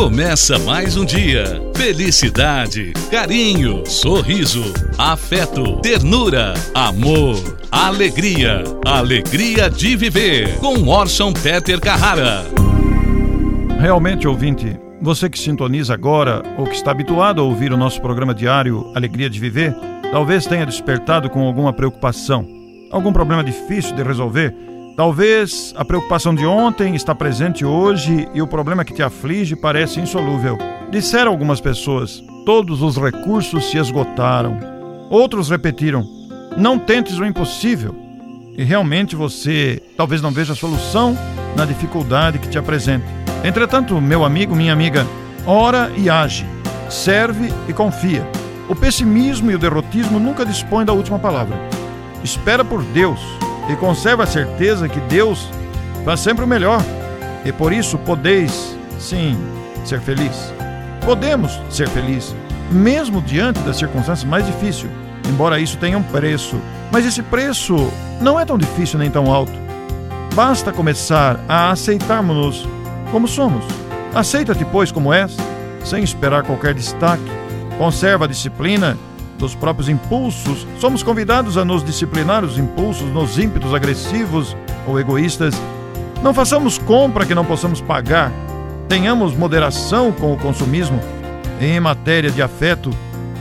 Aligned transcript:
Começa 0.00 0.58
mais 0.58 0.96
um 0.96 1.04
dia. 1.04 1.44
Felicidade, 1.76 2.94
carinho, 3.10 3.84
sorriso, 3.84 4.72
afeto, 4.96 5.76
ternura, 5.82 6.54
amor, 6.74 7.36
alegria. 7.70 8.64
Alegria 8.82 9.68
de 9.68 9.96
viver. 9.96 10.56
Com 10.56 10.88
Orson 10.88 11.34
Peter 11.34 11.78
Carrara. 11.78 12.46
Realmente, 13.78 14.26
ouvinte, 14.26 14.74
você 15.02 15.28
que 15.28 15.38
sintoniza 15.38 15.92
agora 15.92 16.42
ou 16.56 16.64
que 16.64 16.76
está 16.76 16.92
habituado 16.92 17.42
a 17.42 17.44
ouvir 17.44 17.70
o 17.70 17.76
nosso 17.76 18.00
programa 18.00 18.34
diário 18.34 18.90
Alegria 18.94 19.28
de 19.28 19.38
Viver, 19.38 19.76
talvez 20.10 20.46
tenha 20.46 20.64
despertado 20.64 21.28
com 21.28 21.46
alguma 21.46 21.74
preocupação, 21.74 22.48
algum 22.90 23.12
problema 23.12 23.44
difícil 23.44 23.94
de 23.94 24.02
resolver 24.02 24.56
Talvez 24.96 25.72
a 25.76 25.84
preocupação 25.84 26.34
de 26.34 26.44
ontem 26.44 26.94
está 26.94 27.14
presente 27.14 27.64
hoje 27.64 28.28
e 28.34 28.42
o 28.42 28.46
problema 28.46 28.84
que 28.84 28.92
te 28.92 29.02
aflige 29.02 29.56
parece 29.56 30.00
insolúvel. 30.00 30.58
Disseram 30.90 31.30
algumas 31.30 31.60
pessoas: 31.60 32.22
todos 32.44 32.82
os 32.82 32.96
recursos 32.96 33.70
se 33.70 33.78
esgotaram. 33.78 34.58
Outros 35.08 35.48
repetiram: 35.48 36.06
não 36.56 36.78
tentes 36.78 37.18
o 37.18 37.24
impossível. 37.24 37.94
E 38.56 38.64
realmente 38.64 39.16
você 39.16 39.80
talvez 39.96 40.20
não 40.20 40.30
veja 40.30 40.54
solução 40.54 41.16
na 41.56 41.64
dificuldade 41.64 42.38
que 42.38 42.48
te 42.48 42.58
apresente. 42.58 43.06
Entretanto, 43.42 43.98
meu 44.00 44.24
amigo, 44.24 44.54
minha 44.54 44.72
amiga, 44.72 45.06
ora 45.46 45.90
e 45.96 46.10
age, 46.10 46.44
serve 46.90 47.48
e 47.68 47.72
confia. 47.72 48.26
O 48.68 48.74
pessimismo 48.74 49.50
e 49.50 49.54
o 49.54 49.58
derrotismo 49.58 50.20
nunca 50.20 50.44
dispõem 50.44 50.84
da 50.84 50.92
última 50.92 51.18
palavra. 51.18 51.56
Espera 52.22 52.64
por 52.64 52.82
Deus 52.82 53.18
e 53.68 53.76
conserva 53.76 54.24
a 54.24 54.26
certeza 54.26 54.88
que 54.88 55.00
Deus 55.00 55.48
faz 56.04 56.20
sempre 56.20 56.44
o 56.44 56.48
melhor. 56.48 56.82
E 57.44 57.52
por 57.52 57.72
isso 57.72 57.98
podeis, 57.98 58.76
sim, 58.98 59.38
ser 59.84 60.00
feliz. 60.00 60.52
Podemos 61.04 61.60
ser 61.70 61.88
felizes, 61.88 62.34
mesmo 62.70 63.22
diante 63.22 63.60
das 63.60 63.76
circunstâncias 63.76 64.24
mais 64.28 64.46
difíceis, 64.46 64.90
embora 65.28 65.58
isso 65.58 65.78
tenha 65.78 65.96
um 65.96 66.02
preço. 66.02 66.56
Mas 66.90 67.06
esse 67.06 67.22
preço 67.22 67.90
não 68.20 68.38
é 68.38 68.44
tão 68.44 68.58
difícil 68.58 68.98
nem 68.98 69.10
tão 69.10 69.32
alto. 69.32 69.52
Basta 70.34 70.72
começar 70.72 71.40
a 71.48 71.70
aceitarmos-nos 71.70 72.68
como 73.10 73.26
somos. 73.26 73.64
Aceita-te, 74.14 74.64
pois, 74.64 74.92
como 74.92 75.12
és, 75.12 75.36
sem 75.84 76.02
esperar 76.02 76.42
qualquer 76.42 76.74
destaque. 76.74 77.22
Conserva 77.78 78.26
a 78.26 78.28
disciplina 78.28 78.96
dos 79.40 79.54
próprios 79.54 79.88
impulsos, 79.88 80.66
somos 80.78 81.02
convidados 81.02 81.56
a 81.56 81.64
nos 81.64 81.82
disciplinar 81.82 82.44
os 82.44 82.58
impulsos 82.58 83.08
nos 83.08 83.38
ímpetos 83.38 83.74
agressivos 83.74 84.54
ou 84.86 85.00
egoístas. 85.00 85.60
Não 86.22 86.34
façamos 86.34 86.78
compra 86.78 87.24
que 87.24 87.34
não 87.34 87.44
possamos 87.44 87.80
pagar. 87.80 88.30
Tenhamos 88.88 89.34
moderação 89.34 90.12
com 90.12 90.32
o 90.32 90.36
consumismo. 90.36 91.00
Em 91.60 91.80
matéria 91.80 92.30
de 92.30 92.42
afeto, 92.42 92.90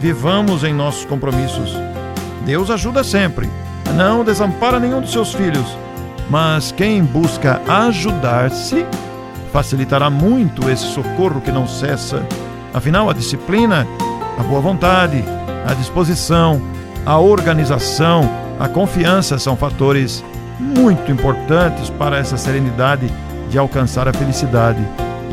vivamos 0.00 0.64
em 0.64 0.72
nossos 0.72 1.04
compromissos. 1.04 1.76
Deus 2.46 2.70
ajuda 2.70 3.04
sempre, 3.04 3.48
não 3.94 4.24
desampara 4.24 4.80
nenhum 4.80 5.00
dos 5.00 5.12
seus 5.12 5.34
filhos, 5.34 5.76
mas 6.30 6.72
quem 6.72 7.04
busca 7.04 7.60
ajudar-se 7.68 8.86
facilitará 9.52 10.08
muito 10.08 10.70
esse 10.70 10.86
socorro 10.86 11.40
que 11.40 11.52
não 11.52 11.66
cessa. 11.66 12.24
Afinal, 12.72 13.10
a 13.10 13.12
disciplina, 13.12 13.86
a 14.38 14.42
boa 14.42 14.60
vontade, 14.60 15.22
a 15.66 15.74
disposição, 15.74 16.60
a 17.04 17.18
organização, 17.18 18.28
a 18.58 18.68
confiança 18.68 19.38
são 19.38 19.56
fatores 19.56 20.24
muito 20.58 21.10
importantes 21.10 21.88
para 21.90 22.18
essa 22.18 22.36
serenidade 22.36 23.10
de 23.48 23.58
alcançar 23.58 24.06
a 24.08 24.12
felicidade. 24.12 24.80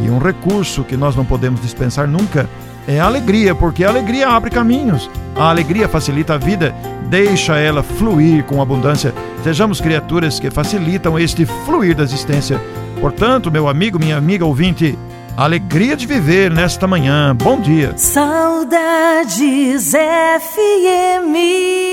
E 0.01 0.09
um 0.09 0.19
recurso 0.19 0.83
que 0.83 0.95
nós 0.95 1.15
não 1.15 1.25
podemos 1.25 1.61
dispensar 1.61 2.07
nunca 2.07 2.47
é 2.87 2.99
a 2.99 3.05
alegria, 3.05 3.53
porque 3.53 3.83
a 3.83 3.89
alegria 3.89 4.29
abre 4.29 4.49
caminhos. 4.49 5.09
A 5.35 5.49
alegria 5.49 5.89
facilita 5.89 6.35
a 6.35 6.37
vida, 6.37 6.73
deixa 7.09 7.57
ela 7.57 7.83
fluir 7.83 8.43
com 8.45 8.61
abundância. 8.61 9.13
Sejamos 9.43 9.81
criaturas 9.81 10.39
que 10.39 10.49
facilitam 10.49 11.19
este 11.19 11.45
fluir 11.45 11.95
da 11.95 12.03
existência. 12.03 12.59
Portanto, 13.01 13.51
meu 13.51 13.67
amigo, 13.67 13.99
minha 13.99 14.17
amiga 14.17 14.45
ouvinte, 14.45 14.97
Alegria 15.37 15.95
de 15.95 16.07
viver 16.07 16.49
nesta 16.49 16.87
manhã. 16.87 17.35
Bom 17.35 17.61
dia. 17.61 17.95
Saudades 17.95 19.93
FM. 19.93 21.86